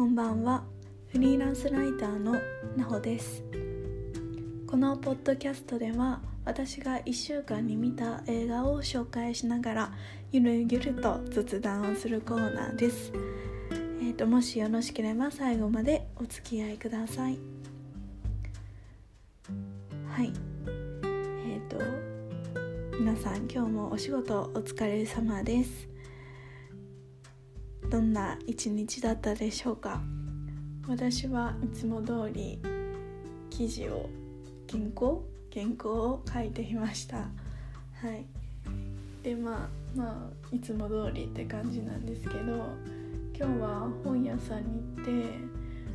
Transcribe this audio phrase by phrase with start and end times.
[0.00, 0.62] こんばんは。
[1.08, 2.32] フリーランスライターの
[2.74, 3.44] なほです。
[4.66, 9.92] このポッドキャストでは私が1週間に見た映画を紹介しながら
[10.32, 13.12] ゆるゆると雑談をするコーナーです。
[14.00, 17.38] えーと、もしよろしければ最後までお付き合いください。
[20.08, 20.32] はい。
[21.44, 25.89] えっ、ー、と皆さん今日もお仕事お疲れ様です。
[27.90, 30.00] どんな一日だったでしょうか？
[30.86, 32.60] 私はいつも通り
[33.50, 34.08] 記事を
[34.70, 37.16] 原稿原稿を書いていました。
[37.16, 37.26] は
[38.14, 38.24] い。
[39.24, 42.42] でまあまあいつも通りって感じなんですけど
[43.36, 45.34] 今日は本屋さんに行って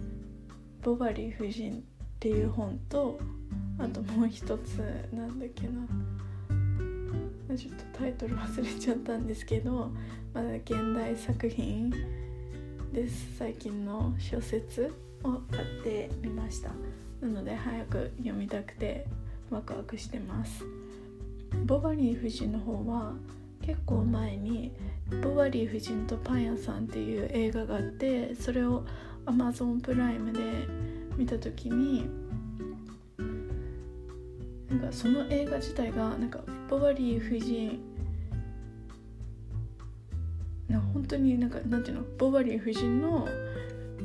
[0.84, 1.82] 「ボバリー夫人」っ
[2.20, 3.18] ていう本と
[3.80, 4.80] あともう一つ
[5.14, 5.88] なんだっけな。
[7.56, 9.92] ちょっとタイトル忘れちゃったんですけど
[10.34, 11.90] まだ現代作品
[12.92, 13.38] です。
[13.38, 14.94] 最近の小説
[15.24, 16.72] を買ってみました。
[17.22, 19.06] なので早く読みたくて
[19.50, 20.64] ワクワクしてます。
[21.66, 23.14] ボバリー夫人の方は
[23.62, 24.72] 結構前に
[25.24, 28.86] 「ボバリー夫人とパン屋さん」っていう映画があってそれを
[29.26, 30.42] Amazon プライムで
[31.18, 32.08] 見た時に
[34.70, 37.80] なんかその映画自体がなんかボバリー夫人
[40.68, 42.04] な本当になんかなんていうの？
[42.18, 43.28] ボバリー夫人の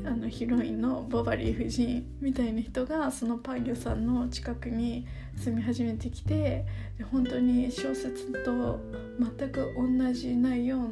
[0.03, 6.65] あのヒロインのボバリー夫人みたいな人がそのパン屋さんの近くに住み始めてきて
[6.97, 8.79] で本当に小説と
[9.19, 10.89] 全く同じ内容の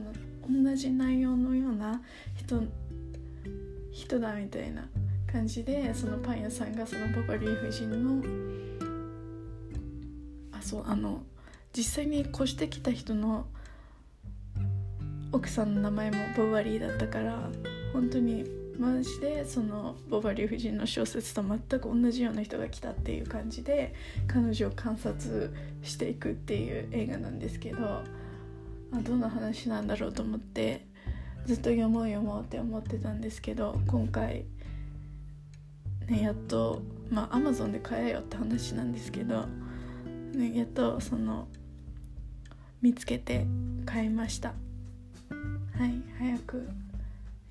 [0.49, 2.01] 同じ内容のような
[2.35, 2.61] 人
[3.91, 4.87] 人だみたいな
[5.31, 8.21] 感じでそのパン屋さんがそのボバリー夫人の
[10.59, 11.23] あそうあの
[11.73, 13.47] 実際に越してきた人の
[15.31, 17.49] 奥さんの名前もボバリーだったから
[17.93, 18.45] 本当に
[18.77, 23.93] マジでそのボバリー夫人の小説と全く同じような人が来たっていう感じで
[24.27, 25.53] 彼女を観察
[25.83, 28.03] していくっていう映画なんですけどあ
[29.03, 30.85] どんな話なんだろうと思って
[31.45, 34.45] ずっと読もう読もうって思ってたんですけど今回
[36.07, 39.45] ねやっとまあアマゾンで買えよって話なんですけど、
[40.33, 41.47] ね、やっとその
[42.81, 43.45] 見つけて
[43.85, 44.53] 買いました。
[45.77, 46.69] はい早く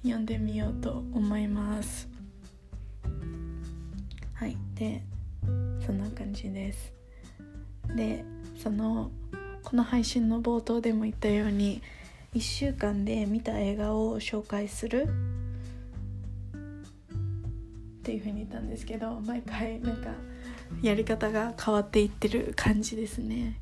[0.03, 2.09] 読んでみようと思います。
[4.35, 5.03] はいで
[5.85, 6.93] そんな感じです。
[7.95, 8.25] で
[8.57, 9.11] その
[9.63, 11.83] この配信の冒頭でも言ったように
[12.35, 15.09] 1週間で見た映画を紹介する。
[18.09, 20.11] っていうふうに言ったんですけど毎回なんか
[20.83, 23.61] やり方が変わっていってる感じですね。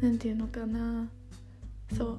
[0.00, 1.08] なんていうのかな。
[1.96, 2.18] そう。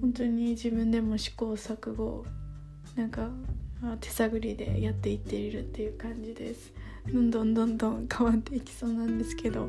[0.00, 2.24] 本当に自分でも試行錯誤。
[2.96, 3.30] なんか
[4.00, 6.72] 手探りでやっていっているっていう感じです。
[7.06, 9.68] どんどんどんどん変わっていきそうなんですけど。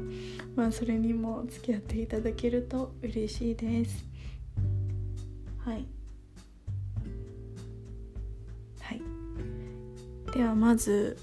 [0.55, 4.05] まあそれにも付き合っていただけると嬉しいです。
[5.65, 5.85] はい。
[8.79, 9.01] はい。
[10.33, 11.17] ではまず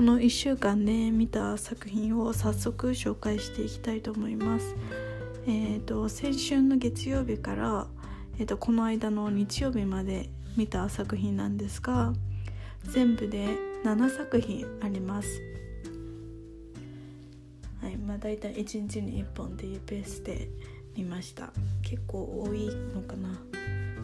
[0.00, 4.74] この1週間で見た作品を早速紹介していきたいと思います。
[5.46, 7.86] え、ー、と先週の月曜日から
[8.38, 12.14] えーと、この間の日曜日まで見た作品なんですが
[12.84, 15.28] 全部で7作品あります。
[17.82, 20.48] はいまあ、大体1日に1本っていうペースで
[20.96, 21.52] 見ました。
[21.82, 23.28] 結構多いのかな。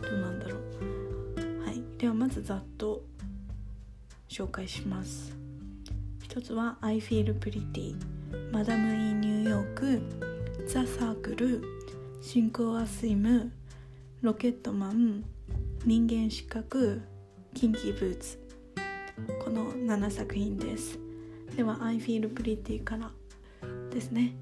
[0.03, 1.65] どうなんだろう。
[1.65, 3.03] はいではまずざっと
[4.29, 5.46] 紹介します。
[6.37, 7.97] 一つは「I Feel Pretty」
[8.53, 10.03] 「マダム・イン・ニューヨーク」
[10.69, 11.63] 「ザ・サークル」
[12.21, 13.51] 「シンク・オア・スイム」
[14.21, 15.25] ロケットマン。
[15.87, 17.01] 人間失格。
[17.55, 18.39] キンキーブーツ。
[19.43, 20.99] この7作品です。
[21.57, 23.11] では I feel pretty から。
[23.89, 24.37] ですね。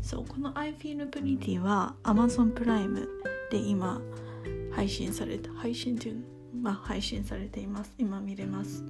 [0.00, 3.08] そうこの I feel pretty は Amazon プライム
[3.48, 4.02] で今
[4.72, 5.52] 配信された。
[5.52, 6.24] 配信という
[6.60, 7.94] まあ配信されています。
[7.96, 8.82] 今見れます。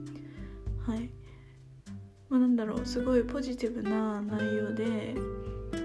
[0.86, 1.10] はい。
[2.32, 5.14] まあ、なんだろうすごいポジティブな内容で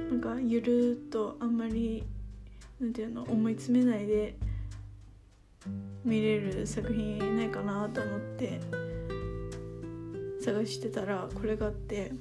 [0.10, 2.06] なんかゆるっとあんまり
[2.80, 4.38] なんていうの思い詰めないで
[6.06, 8.62] 見れる作品ないかなと思って
[10.40, 12.14] 探してたらこれがあって、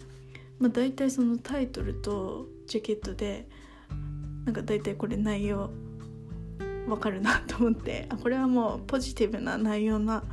[0.58, 3.46] まあ、大体そのタイトルとジャケットで
[4.44, 5.70] なんか大体これ内容
[6.88, 10.25] わかるなと思ってあこれはもうポジティブな内容な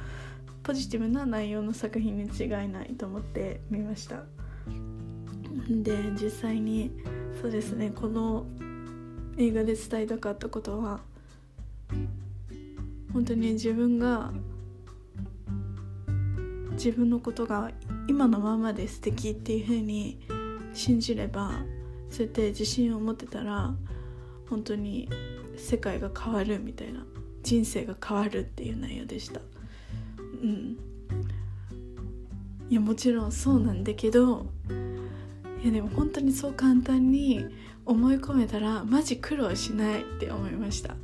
[0.64, 4.24] ポジティブな内容の作品に違いないと思って見ました。
[5.70, 6.92] で実際に
[7.42, 8.46] そうですねこの
[9.38, 11.02] 映画で伝えたかったことは
[13.12, 14.32] 本当に自分が
[16.72, 17.72] 自分のことが
[18.08, 20.20] 今のままで素敵っていうふうに
[20.74, 21.52] 信じれば
[22.10, 23.74] そうやって自信を持ってたら
[24.50, 25.10] 本当に
[25.56, 27.06] 世界が変わるみたいな
[27.44, 29.42] 人生が変わるっていう内容でした。
[30.42, 30.78] うん。
[32.70, 34.48] いやもちろんそうなんだけど
[35.62, 37.46] いやでも本当にそう簡単に
[37.86, 40.96] 思い込めたらマジ苦労しないって思いました。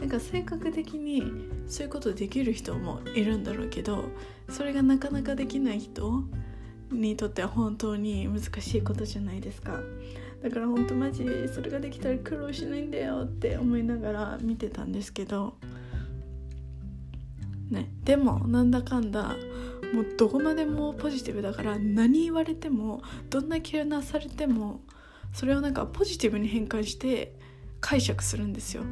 [0.00, 1.22] なんか性格的に
[1.66, 4.04] そういうことできる人もいるんだろうけど
[4.50, 6.24] それがなかなかできない人
[6.92, 9.80] にとっては本当に難しいことじゃないですか。
[10.42, 15.54] だから本当マジそれができたら苦労しないんだよって思いながら見てたんですけど
[17.70, 17.90] ね。
[18.04, 19.36] でもなんだかんだ
[19.92, 24.80] もうどこまでもポジティブだから何言われてもどんな急なされても
[25.32, 27.34] それをなんかポジティブに変換して
[27.80, 28.82] 解釈するんですよ。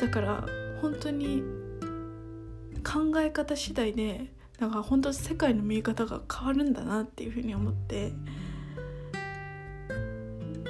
[0.00, 0.46] だから
[0.80, 1.42] 本当に
[2.84, 8.12] 考え方次第でなんか本当世界の見え方が変わるんだなっていうふうに思って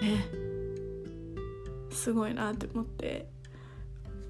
[0.01, 0.25] ね。
[1.91, 3.40] すごいなって思って。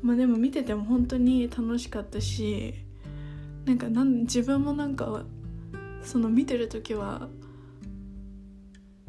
[0.02, 2.74] まあでも見てても本当に楽しかったし
[3.66, 5.24] なんかなん自分もなんか
[6.02, 7.28] その見てる時は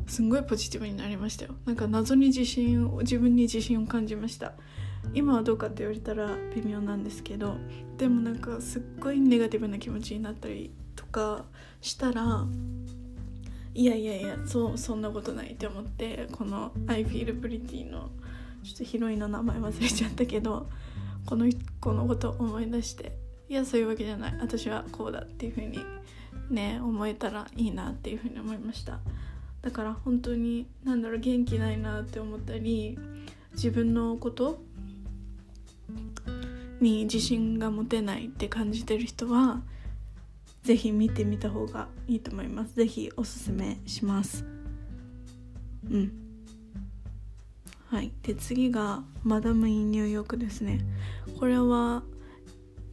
[0.07, 1.55] すんごいポジティブになりましたよ。
[1.65, 4.53] なんか謎に自信を自分に自信を感じました。
[5.13, 7.55] 今はどうかって言われたら微妙なんですけど
[7.97, 11.45] でもなんかすっごいネガティブな気持ちになったりとか
[11.81, 12.45] したら
[13.73, 18.11] いやいやいやそうそんなことないって思ってこの「I feel pretty」の
[18.63, 20.69] ちょっとヒロインの名前忘れちゃったけど
[21.25, 23.15] この子のこと思い出して
[23.49, 24.37] いやそういうわけじゃない。
[24.39, 25.79] 私はこうだっていうふうに
[26.49, 28.99] ね思えたらいいなっていうふうに思いました。
[29.61, 32.97] だから本当に何だろう元気ないなって思ったり
[33.53, 34.61] 自分のこと
[36.79, 39.61] に自信が持てないって感じてる人は
[40.63, 42.75] 是非見てみた方がいいと思います。
[42.75, 44.45] 是非おすすめします。
[45.89, 46.20] うん。
[47.91, 48.13] はい。
[48.23, 50.79] で次がマダム・イン・ニューヨークですね。
[51.37, 52.03] これは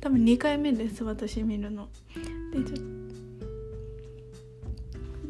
[0.00, 1.88] 多分2回目です私見るの。
[2.52, 2.76] でちょ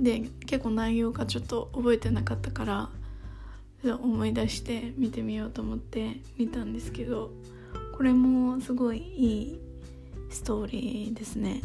[0.02, 7.30] で結構内容がちょっと覚えてなかったから思い出して見てみようと思って見たんですけど
[7.94, 9.60] これもすごいいい
[10.30, 11.60] ストーリーですね。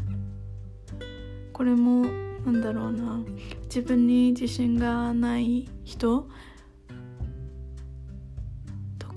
[1.54, 2.06] これも
[2.46, 3.22] なんだろうな。
[3.68, 6.28] 自分に自信がない人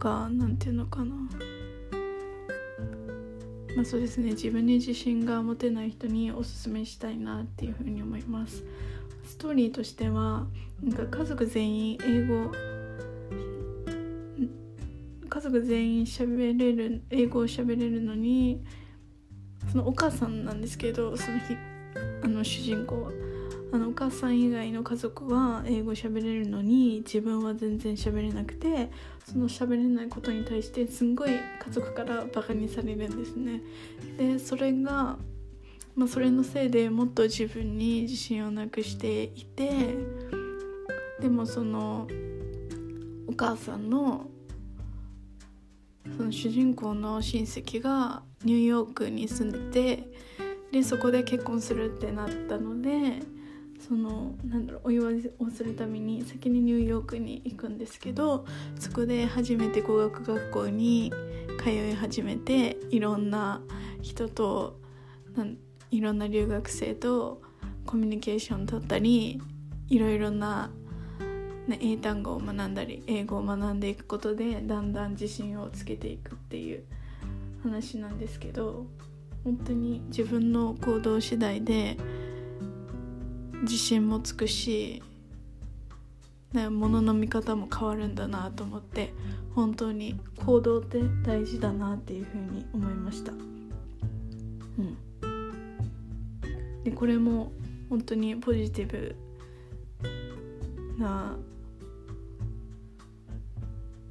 [0.06, 1.16] かなんていうのかな。
[3.74, 4.30] まあそうですね。
[4.30, 8.62] 自分に自信が持てない人におすすめしたいなっていうふうに思います。
[9.24, 10.46] ストーリーとしては
[10.80, 12.52] なんか家族全員英語
[15.28, 18.62] 家族全員喋れる英語を喋れるのに
[19.72, 21.56] そのお母さんなんですけどその日
[22.22, 23.25] あの主人公は。
[23.72, 28.90] あのお母さん以外の家族は英語喋れるのに自分は全然喋れなくて
[29.24, 33.62] その喋れないことに対してすんごい家族からバカにされるんですね。
[34.16, 35.18] でそれが
[35.96, 39.96] まあ、それのせいでもっと自分に自信をなくしていて
[41.18, 42.06] でもその
[43.26, 44.26] お母さんの
[46.18, 50.08] その主人公の親戚がニューヨークに住んでて
[50.70, 53.20] でそこで結婚するってなったので
[53.80, 58.44] そのなんだろうお祝いをするために先にニューヨークに行くんですけど
[58.78, 61.12] そこで初めて語学学校に
[61.62, 63.60] 通い始めていろんな
[64.02, 64.78] 人と
[65.90, 67.42] いろんな留学生と
[67.84, 69.40] コミュニケーション取ったり
[69.88, 70.70] いろいろな
[71.66, 76.84] ね、英単語を学んだり英語を学んでいくことでだんだん自信をつけていくっていう
[77.64, 78.86] 話なんですけど
[79.42, 81.96] 本当に自分の行動次第で
[83.62, 85.02] 自信もつくし、
[86.52, 89.12] ね、物の見方も変わるんだなと思って
[89.54, 93.32] 本当に行動って大事だなっていうふうに思いました。
[93.32, 94.96] うん、
[96.84, 97.52] でこれも
[97.88, 99.16] 本当にポジティブ
[100.98, 101.36] な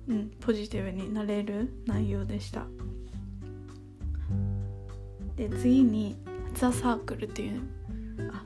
[0.07, 2.67] うん、ポジティブになれる内容でした
[5.35, 6.15] で次に
[6.53, 7.61] 「ザ・サークル」っていう
[8.31, 8.45] あ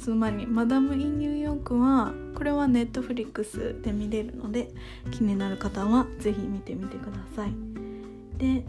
[0.00, 4.72] その前に「マダム・イン・ニューヨークは」これはネットフリックスで見れるので
[5.10, 7.52] 気になる方は是非見てみてください。
[8.38, 8.64] で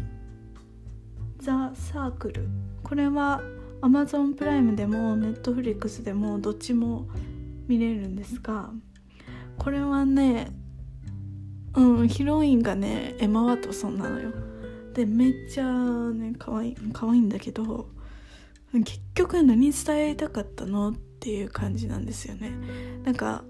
[1.40, 2.48] 「ザ・サークル」
[2.84, 3.42] これは
[3.82, 7.08] Amazon プライムでも Netflix でもどっちも
[7.68, 8.70] 見れるんですが
[9.58, 10.52] これはね
[11.76, 14.32] うんヒロインがねエマ・ワトソンなのよ。
[14.94, 15.72] でめっちゃ
[16.10, 17.90] ね可愛い可愛いんだけど
[18.74, 22.52] 結局何伝えたかったのってていう感じなんですよね。
[23.04, 23.44] なんか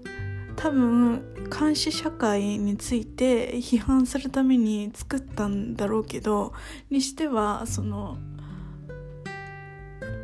[0.56, 6.52] 多分監視社会について批判するために作ったんだろうけど
[6.90, 8.18] にしてはその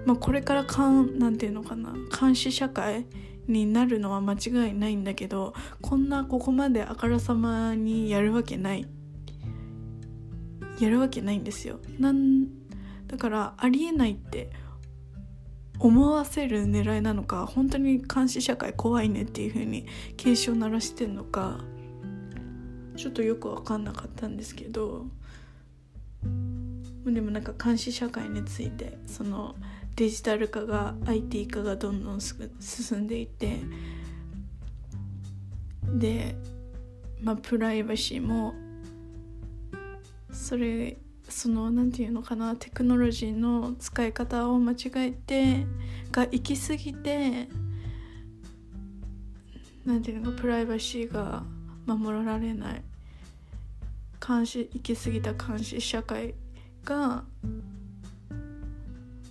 [0.04, 3.06] まあこれからかんなんていうのかな監視社会
[3.46, 8.86] になるのは間違いないんだけどこんなここまであからさまにやるわけない
[10.78, 11.80] やるわけないんですよ。
[11.98, 12.46] なん
[13.06, 14.50] だからありえないって
[15.80, 21.60] 思わせる狙いなのか本当に監視社会怖いねっていう風に警鐘鳴らしてんのか
[22.96, 25.06] ちょっとよく分かんなかったんですけど
[27.06, 29.54] でもなんか監視社会についてその
[29.94, 33.60] デジタル化が IT 化がどんどん進んでいて
[35.84, 36.36] で、
[37.22, 38.54] まあ、プライバシーも
[40.32, 45.66] それその何て言うのかなテクノロジーの使い方を間違えて
[46.10, 47.48] が行き過ぎて
[49.84, 51.42] 何て言うのプライバシーが
[51.86, 52.82] 守られない
[54.26, 56.34] 監視行き過ぎた監視社会
[56.84, 57.24] が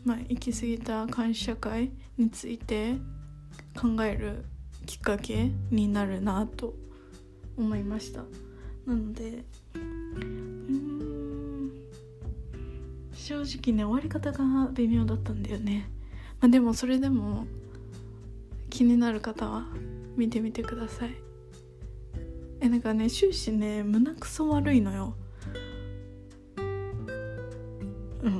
[0.05, 2.95] まあ行き過ぎた監視社会について
[3.79, 4.45] 考える
[4.85, 6.73] きっかけになるなと
[7.57, 8.21] 思いました。
[8.85, 9.43] なので
[13.27, 15.89] 正直ね終わり方が微妙だったんだよね、
[16.39, 17.45] まあ、でもそれでも
[18.69, 19.65] 気になる方は
[20.15, 21.09] 見てみてください。
[22.61, 25.13] えなんかね終始ね胸くそ悪いのよ。
[28.23, 28.39] うん。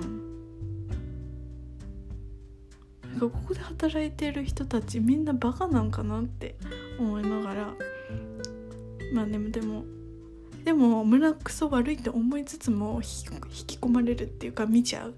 [3.12, 6.56] なんかここで働いてる人たちみんなバカなんかなって
[6.98, 7.74] 思いながら。
[9.14, 9.84] まあでもでも
[10.68, 15.16] でも胸くそ悪いって思いつつも引き込まれるっていうか見ちゃう。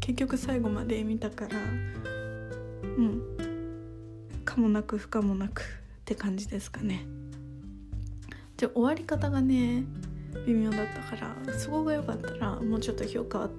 [0.00, 3.22] 結局最後まで見たからうん。
[4.46, 5.64] かもなく不可もなくっ
[6.06, 7.04] て感じですかね。
[8.56, 9.84] じゃ終わり方がね
[10.46, 13.50] 微妙だったからそこが良かったらもうちょっと評価は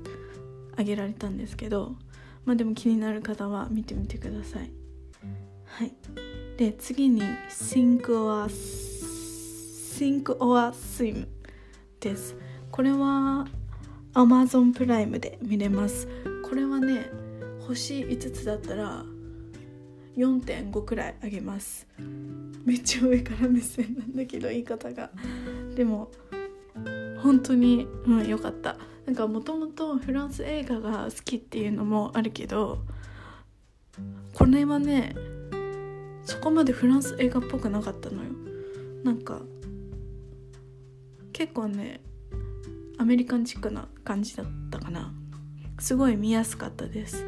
[0.80, 1.96] 上げられたんですけど
[2.44, 4.72] まあでも気になる方は見てみてください。
[5.66, 5.94] はい。
[6.58, 7.22] で次に
[7.52, 8.50] Think or
[10.00, 11.28] Think or Swim
[12.00, 12.34] です。
[12.72, 13.46] これは
[14.14, 16.08] Amazon プライムで見れます。
[16.42, 17.12] これはね
[17.68, 19.04] 星5つだったら
[20.16, 21.86] 4.5くらいあげます。
[22.64, 25.12] めっちゃ上から目線なんだけど言い方が。
[25.76, 26.10] でも
[27.22, 28.78] 本当にうん良かった。
[29.06, 32.86] なんかもともとフランス映画が好きっていうのもあるけど
[34.34, 35.14] これはね
[36.24, 38.30] そこまでフランス映画っぽくなかったのよ。
[39.04, 39.42] なんか
[41.40, 42.02] 結構ね
[42.98, 45.14] アメリカンチックな感じだったかな。
[45.80, 47.26] すごい見やすかったです。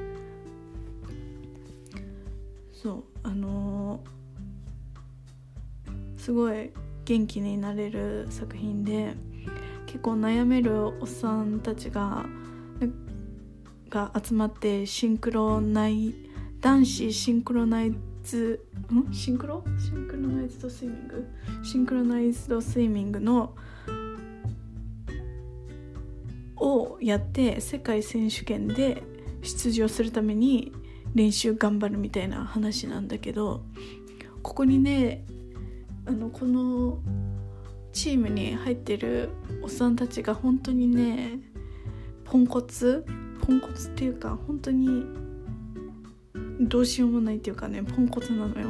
[2.74, 6.72] そうあのー、すごい
[7.06, 9.14] 元気になれる作品で
[9.86, 12.26] 結構悩めるおっさんたちが
[13.90, 16.14] が集まってシンクロナイ
[16.60, 19.14] 男子シンクロナイズん？
[19.14, 19.64] シンクロ？
[19.80, 21.26] シンクロナイズドスイミング？
[21.64, 23.56] シンクロナイズドスイミングの
[26.78, 29.04] をやって世界選手権で
[29.42, 30.72] 出場するために
[31.14, 33.64] 練習頑張るみたいな話なんだけど
[34.42, 35.26] ここにね
[36.06, 37.00] あのこの
[37.94, 39.30] チームに入ってる
[39.62, 41.40] おっさんたちが本当にね
[42.24, 43.06] ポンコツ
[43.42, 45.06] ポンコツっていうか本当に
[46.62, 48.70] どうしようもないっていうかねポンコツなのよ。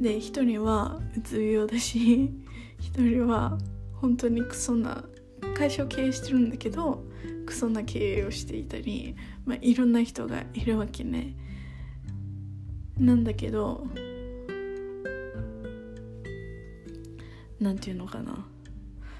[0.00, 2.30] で一人はうつ病だし
[2.78, 3.58] 一人は
[3.94, 5.04] 本当にクソな
[5.56, 7.04] 会社を経営してるんだけど
[7.46, 11.34] クソな経営をしていたり、まあ、いろんな人がいるわけね。
[12.98, 13.86] なんだけど
[17.60, 18.46] 何て言うのかな。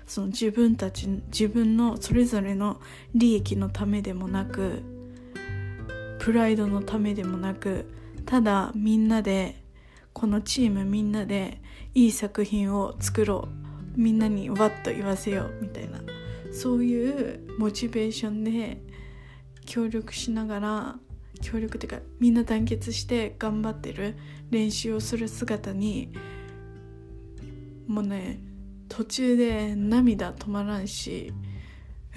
[0.07, 2.81] その自分たち自分のそれぞれの
[3.15, 4.83] 利益のためでもなく
[6.19, 7.91] プライドのためでもなく
[8.27, 9.63] ただみんなで
[10.13, 11.61] このチームみんなで
[11.95, 13.63] いい作品を作ろう。
[13.95, 16.01] みんなにわっと言わせようみたいな。
[16.53, 18.83] そういうモチベーションで
[19.65, 20.97] 協力しながら
[21.41, 24.17] 協力っていうかみんな団結して頑張ってる
[24.51, 26.13] 練習をする姿に
[27.87, 28.41] もうね
[28.89, 31.33] 途中で涙止まらんし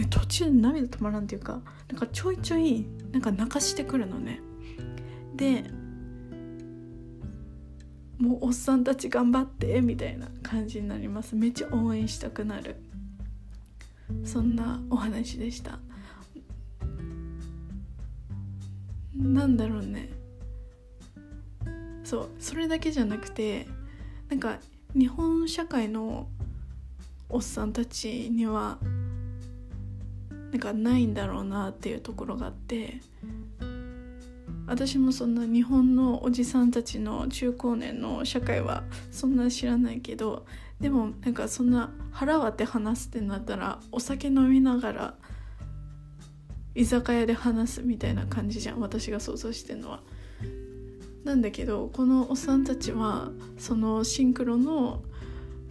[0.10, 4.42] 途中で涙止まらんっていうかなんかちょいちょいなんか泣かしてくるのね。
[5.36, 5.64] で
[8.18, 11.36] もうおっさんたち頑張ってみたいな感じになります。
[11.36, 12.76] めっちゃ応援したくなる。
[14.24, 15.80] そんなお話でした。
[19.16, 20.10] なんだろうね。
[22.04, 23.68] そうそれだけじゃなくて
[24.30, 24.60] なんか
[24.94, 26.28] 日本社会の
[27.30, 28.78] おっさんたちには
[30.52, 33.02] なんかないんだろうなっていうところがあって
[34.68, 40.46] 私もそんな日本のおじさんたちの中高年の社会はそんな知らないけど
[40.80, 45.14] でもなんかそんな腹割って話すってなったらお酒飲みながら
[46.76, 50.02] 居酒屋で話すみたいな感じじゃん私が想像してるのは。
[51.24, 55.02] なんだけどこのおっさんたちはそのシンクロの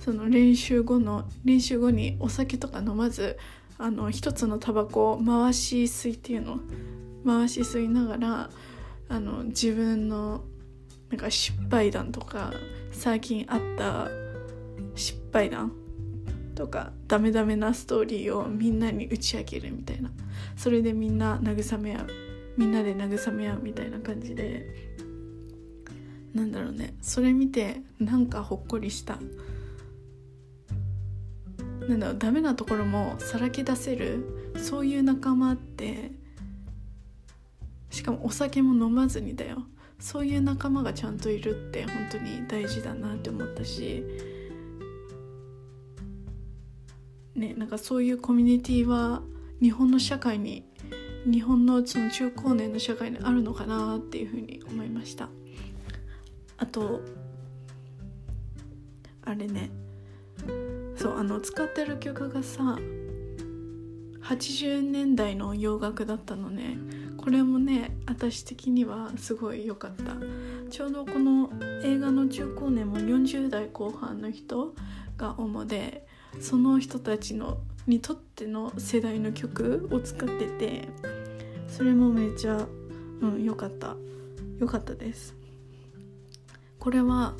[0.00, 3.38] その練習後の練習後にお酒とか飲まず
[3.78, 6.58] あの一つのタバコを回し吸いっていうの
[7.24, 8.50] 回し吸いながら
[9.08, 10.42] あの自分の
[11.10, 12.52] なんか失敗談とか
[12.90, 14.08] 最近あった
[14.94, 15.72] 失敗談？
[16.54, 20.10] とかダメダメなストーリーをみんなに打ち明けるみたいな。
[20.56, 22.06] それでみんな慰め合う。
[22.56, 24.66] みんなで慰め合うみたいな感じで。
[26.32, 26.94] なんだろうね。
[27.02, 29.18] それ見てなんかほっこりした。
[31.88, 32.18] なんだろう。
[32.18, 34.52] ダメなところもさらけ出せる。
[34.56, 36.12] そういう仲間って
[37.90, 39.64] しかもお酒も飲まずにだよ。
[39.98, 44.04] そういう仲間がちゃんといるって本当に大事だなって思ったし。
[47.34, 49.22] ねなんかそういうコミュニティは
[49.60, 50.64] 日本の社会に
[51.26, 55.28] 日本のその中高年の社会にあるのかなっていうふうに思いました。
[56.58, 57.00] あと
[59.24, 59.70] あれね。
[60.96, 62.78] そうあの使ってる曲がさ
[64.22, 66.78] 80年代の洋楽だったのね。
[67.16, 70.16] これもね私的にはすごい良かった。
[70.70, 71.50] ちょうどこの
[71.82, 74.74] 映画の中高年も40代後半の人
[75.16, 76.06] が主で
[76.40, 80.88] その人たちのにとっての世代の曲を使ってて
[81.68, 82.66] それもめっちゃ
[83.20, 83.96] うん良かった。
[84.58, 85.34] 良かったです。
[86.78, 87.34] これは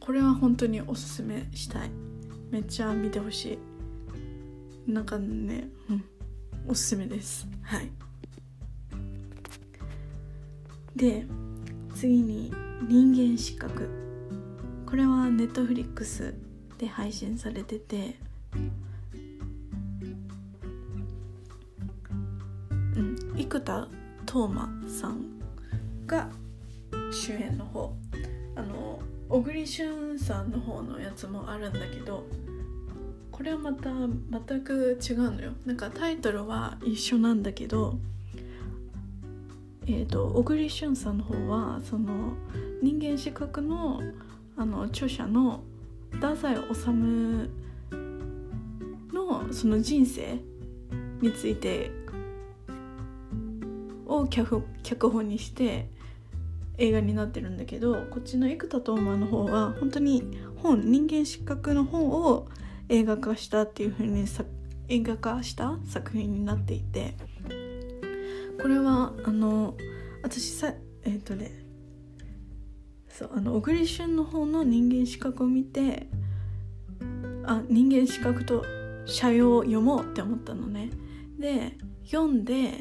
[0.00, 1.90] これは本当におすすめしたい。
[2.50, 3.58] めっちゃ見てほし
[4.86, 4.92] い。
[4.92, 6.04] なんかねうん
[6.68, 7.46] おすすめです。
[7.62, 7.90] はい。
[10.94, 11.26] で
[11.94, 12.52] 次に
[12.88, 13.88] 人間失格。
[14.86, 16.34] これはネットフリックス
[16.78, 18.16] で配信されてて。
[22.96, 23.18] うん。
[23.36, 23.88] 生田
[24.26, 25.24] 斗真さん
[26.06, 26.28] が
[27.10, 27.92] 主演の方。
[28.54, 32.24] あの小栗旬さんの方のやつもあるんだけど
[33.32, 35.52] これはまた全く違うのよ。
[35.66, 37.98] なんかタイトルは一緒なんだけど
[39.88, 42.32] えーと、小栗旬さんの方はその
[42.82, 44.02] 人間資格の
[44.56, 45.62] あの著者の
[46.20, 46.90] 太宰治
[49.12, 50.38] のその人生
[51.20, 51.90] について
[54.06, 55.90] を脚脚本にして
[56.78, 60.22] 映画になってるんだけどこっちの生田斗真の方は本当に
[60.56, 62.48] 本人間失格の本を
[62.88, 64.26] 映画化したっていう風に
[64.88, 67.14] 映画化した作品になっていて
[68.60, 69.74] これはあの
[70.22, 70.72] 私さ
[71.04, 71.65] えっ、ー、とね
[73.16, 76.06] そうあの小栗旬の方の人間資格を見て
[77.44, 78.62] あ人間資格と
[79.06, 80.90] 社用を読もうって思ったのね。
[81.38, 82.72] で読んで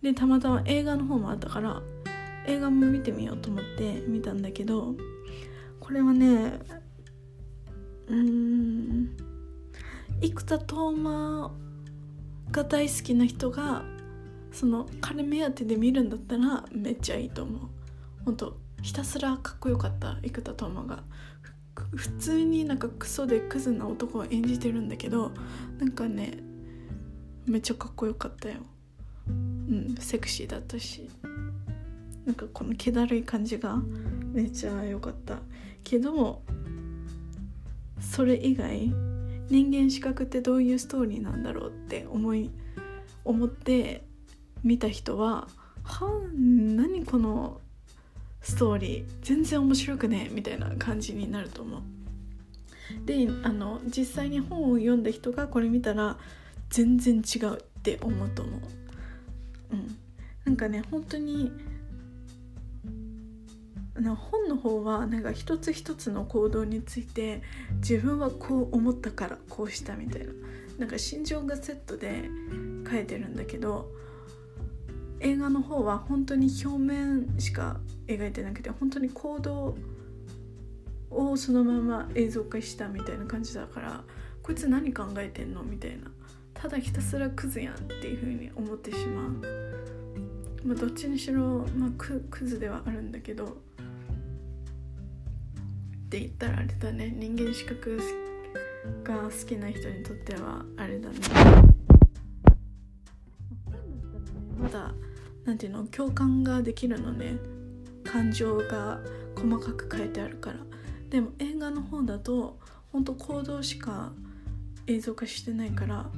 [0.00, 1.82] でたまたま映画の方もあったから
[2.46, 4.94] 映画も見てみようと思って見たんだけど
[5.78, 6.60] これはね
[8.08, 9.16] うん
[10.22, 11.52] 生田斗真
[12.52, 13.82] が大好きな人が
[14.50, 17.81] その彼目当てで見るんだったらめっちゃいいと思う。
[18.24, 21.02] 本当ひたすらかっこよかった生田斗真が。
[21.94, 25.32] 普通になんかクソでクズな男を演じてるんだけど
[25.78, 26.38] なんかね
[27.46, 28.56] めっちゃかっこよかったよ。
[29.28, 31.08] うんセクシーだったし。
[32.24, 33.82] なんかこの気だるい感じが
[34.32, 35.38] めっちゃ良かった。
[35.82, 36.42] けど
[38.00, 38.92] それ以外
[39.48, 42.50] 人間資格ってどういうストーリーなんだろうって思い
[43.24, 44.04] 思って
[44.62, 45.48] 見た人は
[45.82, 47.60] 「はあ何この
[48.42, 51.82] ストーリー全然面白くね」みたいな感じになると思う。
[53.06, 56.18] であの実際に本を読んだ人がこれ見たら
[56.68, 58.60] 全然違うって思うと思う。
[59.72, 59.96] うん、
[60.44, 61.50] なんかね本当に
[64.00, 67.42] 本の方はなんか一つ一つの行動について
[67.76, 70.32] 自分はこう思ったからこうしたみたいな
[70.78, 72.28] なんか心情がセットで
[72.90, 73.90] 書いてるんだけど
[75.22, 79.76] 映画の方は本当に表面しか描いてなくて本当に行動
[81.10, 84.02] をそのまま映像化したみたいな感じだから
[84.42, 86.10] こいつ何考えてんのみたいな。
[86.54, 89.30] ただひたすらクズやんっていう風に思ってしまう。
[90.64, 93.48] まあどっちにしろ、まあ、ククズではあるんだけどっ
[96.08, 97.14] て言ったらあれだね。
[97.16, 97.98] 人間資格
[99.04, 101.16] が好きな人にとってはあれだね。
[104.60, 104.92] まだ
[105.44, 107.36] なんていうの共感ができるのね。
[108.04, 109.00] 感情が
[109.36, 110.58] 細かく書いてあるから。
[111.08, 112.58] でも映画の方だと
[112.90, 114.12] 本当行動しか
[114.86, 116.10] 映像化してないから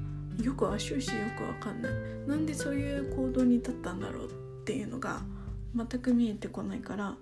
[0.42, 1.92] よくは終始よくわかんない。
[2.28, 4.30] なんでそういう行動に至ったんだろうっ
[4.64, 5.22] ていうのが
[5.74, 7.16] 全く見えてこないから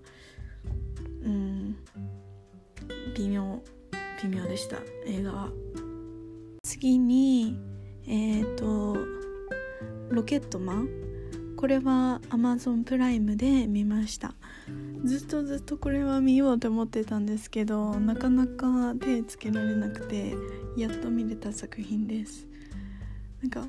[1.25, 1.77] うん
[3.15, 3.63] 微妙
[4.23, 4.77] 微妙でした。
[5.07, 5.51] 映画は。
[6.63, 7.59] 次に
[8.07, 8.97] えっ、ー、と
[10.11, 11.02] ロケットマン。
[11.63, 14.35] これは Amazon プライムで見ました。
[15.05, 20.35] ずっとずっとこれは見ようと思ってたんですけどなかなか手つけられなくて
[20.77, 22.49] やっと見れた作品です。
[23.43, 23.69] なんか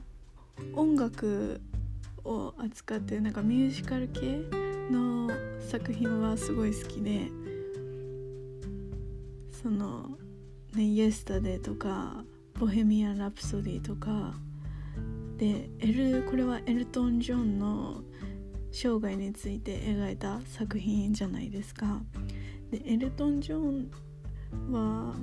[0.73, 1.61] 音楽
[2.25, 4.41] を扱ってなんかミュージカル系
[4.91, 5.29] の
[5.59, 7.29] 作品はすごい好きで
[9.61, 10.17] その
[10.73, 12.25] ね「イエスタデー」とか
[12.59, 14.33] 「ボヘミアン・ラプソディ」とか
[15.37, 18.01] でエルこれはエルトン・ジョンの
[18.71, 22.01] 生涯について描いた作品じゃないですか。
[22.71, 23.91] でエルトン・ジョン
[24.71, 25.15] は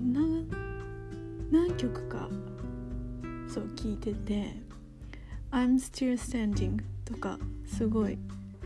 [1.50, 2.28] 何曲か
[3.48, 4.54] そう聞いてて
[5.50, 8.18] 「I'm still standing」とかすごい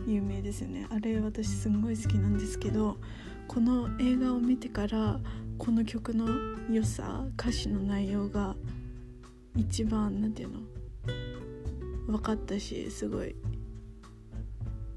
[0.06, 2.98] 有名ですよねあれ私すんごい好きなんですけど
[3.48, 5.18] この映画を見てから
[5.56, 6.26] この曲の
[6.70, 8.54] 良さ歌詞の内容が
[9.56, 10.60] 一番何て言うの？
[12.06, 13.34] 分かったしすごい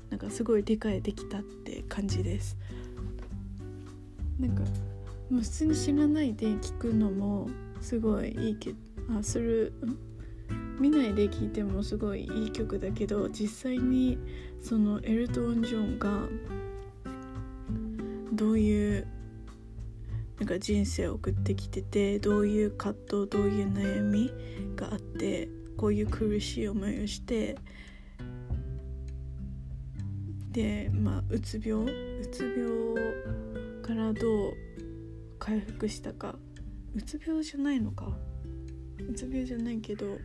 [0.09, 2.57] なんかすごい理解できたって感じです。
[4.39, 4.61] なんか
[5.29, 7.49] もう普通に知らないで聞くのも
[7.81, 8.73] すごいいいけ
[9.09, 9.73] あする
[10.79, 14.17] 見ないで聞いてもすごいいい曲だけど実際に
[14.61, 16.19] そのエルトン・ジョンが
[18.31, 19.07] どういう
[20.37, 24.31] なんか人生を送ってきててどういう葛藤どういう悩み
[24.75, 27.55] があってこういう苦しい思いをして
[30.51, 34.53] でまあうつ病うつ病からどう
[35.39, 36.35] 回復したか。
[36.93, 38.17] うつ病じゃないのか。
[39.07, 40.17] うつ病じゃないけど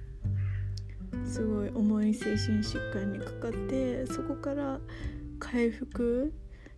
[1.26, 4.80] すごい重い精神疾患にかかってそこから
[5.38, 6.32] 回復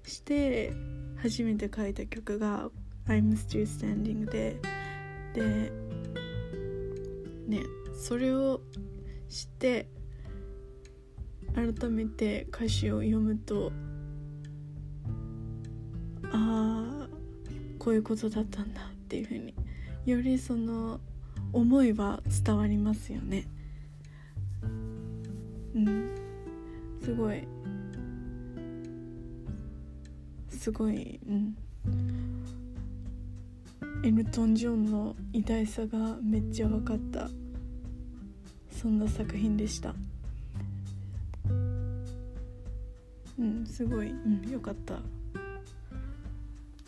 [0.05, 0.73] して
[1.17, 2.71] 初めて書いた曲が
[3.07, 4.61] 「I'm Still Standing で」
[5.33, 5.73] で
[7.47, 7.63] ね
[7.95, 8.61] それを
[9.29, 9.89] 知って
[11.55, 13.73] 改めて歌詞を読むと
[16.33, 17.09] ああ
[17.79, 19.55] こういうことだったんだっていうふうに
[20.05, 21.01] よりその
[21.53, 23.47] 思いは伝わりますよね。
[25.75, 26.15] うん。
[27.03, 27.47] すごい。
[30.51, 31.57] すごいうん。
[34.05, 37.29] エルトン・ジョンの偉大さがめっちゃ分かった。
[38.85, 39.95] そんな作品でした。
[43.39, 44.99] うんすごいうんよかった。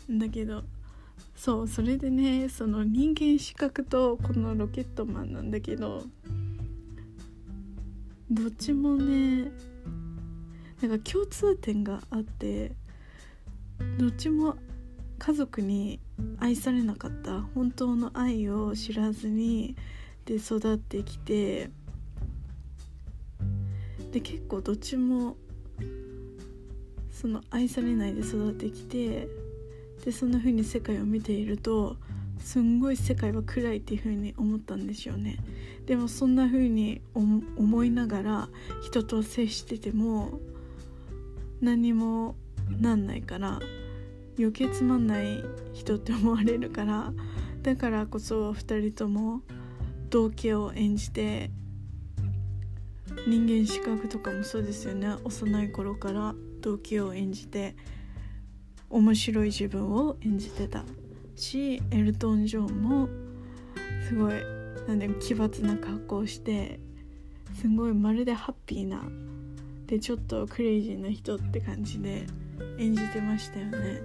[0.07, 0.63] だけど
[1.35, 6.03] そうそれでねその人間資格とこのロケットマンなんだけど
[8.29, 9.51] どっちもね
[10.79, 12.73] なんか共通点があって
[13.97, 14.55] どっちも
[15.17, 15.99] 家族に
[16.37, 17.41] 愛されなかった。
[17.55, 19.75] 本当の愛を知らずに
[20.25, 21.71] で育ってきて
[24.17, 25.37] で結構どっちも
[27.11, 29.27] その愛されないで育ってきて
[30.03, 31.97] でそんな風に世界を見ていると
[32.39, 35.37] すんごい世界は暗いっていう風に思ったんでしょうね。
[35.85, 38.49] でもそんな風に思いながら
[38.81, 40.39] 人と接してても
[41.61, 42.35] 何も
[42.71, 43.59] なんないから
[44.39, 47.13] 余計つまんない人って思われるから
[47.61, 49.41] だからこそ2人とも
[50.09, 51.51] 同期を演じて
[53.27, 55.15] 人間資格とかもそうですよね。
[55.25, 57.75] 幼い頃から同期を演じて
[58.89, 60.85] 面白い自分を演じてた
[61.35, 63.09] しエルトン・ジョンも
[64.07, 64.33] すごい
[64.87, 66.79] なんで奇抜な格好をして
[67.59, 69.03] すごいまるでハッピーな
[69.87, 72.25] でちょっとクレイジーな人って感じで
[72.79, 74.01] 演じてましたよね。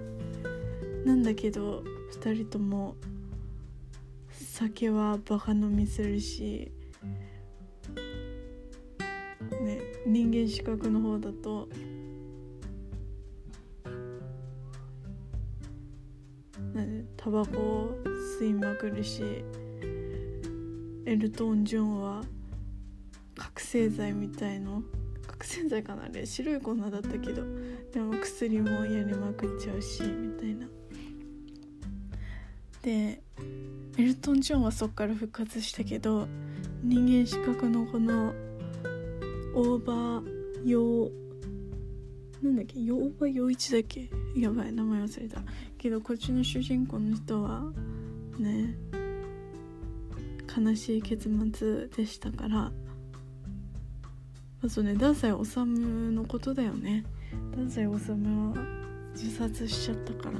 [1.05, 1.81] なんだけど
[2.21, 2.95] 2人とも
[4.29, 6.73] 酒はバカ飲みするし
[10.05, 11.67] 人間資格の方だと。
[17.15, 17.95] タバコ
[18.39, 19.23] 吸いまくるし
[21.05, 22.21] エルトン・ジョンは
[23.35, 24.83] 覚醒剤みたいの。
[25.25, 26.03] 覚醒剤かな？
[26.03, 27.43] あれ白い粉だったけど。
[27.93, 30.67] でも薬もやりまくっちゃうしみたいな。
[32.81, 33.21] で
[33.97, 36.27] エルトン・ジョンはそっから復活したけど
[36.83, 38.33] 人間資格のこの
[39.55, 40.23] オーバー
[40.67, 41.11] ヨー
[42.41, 42.79] なんだっけ？
[42.79, 44.09] ヨーバーヨーイチだっけ？
[44.35, 45.41] やばい名前忘れた。
[45.77, 47.63] けどこっちの主人公の人は
[48.37, 48.75] ね
[50.55, 52.49] 悲しい結末でしたから。
[52.49, 52.71] ま
[54.65, 57.03] あとね太宰治のことだよね。
[57.51, 58.53] 太宰治は
[59.13, 60.39] 自殺しちゃったから。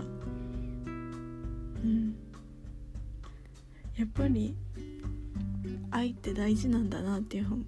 [1.84, 2.15] うん。
[3.95, 4.56] やっぱり
[5.91, 7.65] 愛って大事なんだなっていう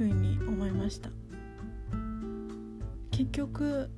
[0.00, 1.10] ふうに思いました。
[3.10, 3.90] 結局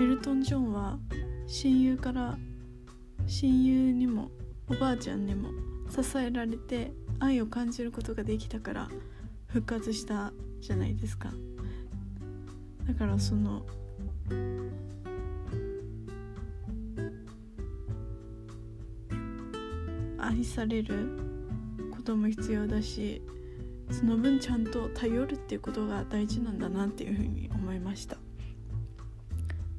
[0.00, 1.00] エルトン・ジョンは
[1.48, 2.38] 親友から
[3.26, 4.30] 親友にも
[4.68, 5.48] おばあちゃんにも
[5.90, 8.88] 支えられて愛を感じることができたから
[9.48, 11.32] 復活したじゃないですか。
[12.86, 13.66] だからその
[20.18, 21.18] 愛される
[21.96, 23.20] ことも必要だし
[23.90, 28.16] その分ちゃんと頼るっていうことが大事なんだなっていうふうに思いました。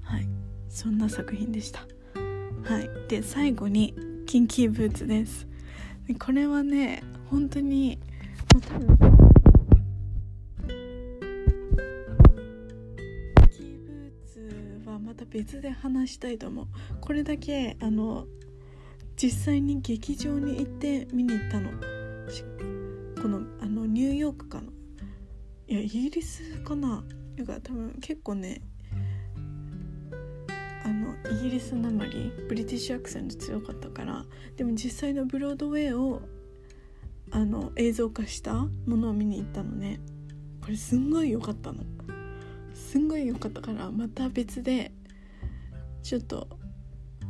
[0.01, 0.27] はい。
[0.67, 1.81] そんな作品でした。
[2.63, 2.89] はい。
[3.07, 3.95] で最後に
[4.25, 5.47] キンキーブーツです。
[6.19, 7.99] これはね本当に
[8.53, 8.97] もう多分
[13.51, 16.67] キーブーツはまた別で話したいと思う。
[16.99, 18.25] これだけあの
[19.15, 21.69] 実際に劇場に行って見に行ったの。
[23.21, 24.71] このあのニューヨークかな？
[25.67, 27.03] いやイギリスかな？
[27.35, 28.62] なんか多分結構ね
[30.85, 34.23] あのイギリスなまりブリティッシュアクセント強かったから
[34.55, 36.21] でも実際のブロードウェイを
[37.31, 39.99] あの映像化したものを見に行ったのね。
[40.62, 41.83] これすんごい良かったの。
[42.73, 44.93] すんごい良かったからまた別で
[46.03, 46.47] ちょっと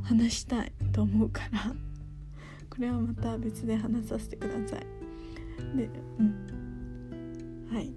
[0.04, 1.74] 話したいと思うから
[2.70, 4.86] これはまた別で話させてください。
[5.76, 6.59] でうん。
[7.72, 7.94] はい。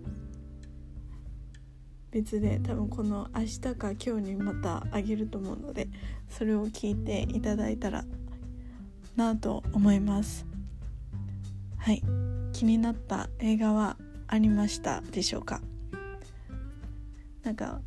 [2.10, 5.88] 別で多分この明日か今日にまたあげると思うので
[6.28, 8.04] それを聞いていただいたら
[9.16, 10.44] なと思います。
[11.78, 12.02] はい。
[12.52, 15.62] 気になった映画はありましたでしょうか？
[17.42, 17.80] なんか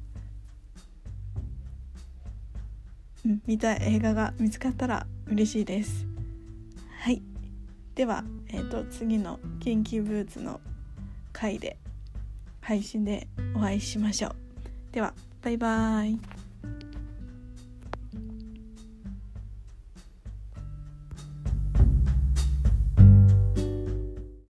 [3.26, 6.08] うん見たい映画が見つかったら嬉しいです。
[7.00, 7.22] はい。
[7.94, 10.60] では、えーと、と次の「研究ブーツ」の
[11.36, 11.78] 回で
[12.62, 14.36] 配信でお会いしましょう。
[14.94, 16.45] ではバイバーイ。